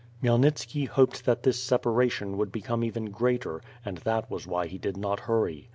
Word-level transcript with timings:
Khymelnitski 0.23 0.87
hoped 0.87 1.25
that 1.25 1.43
this 1.43 1.61
separation 1.61 2.35
would 2.35 2.51
become 2.51 2.83
even 2.83 3.11
greater 3.11 3.61
and 3.85 3.99
that 3.99 4.31
was 4.31 4.47
why 4.47 4.65
he 4.65 4.79
did 4.79 4.97
not 4.97 5.19
hurry. 5.19 5.69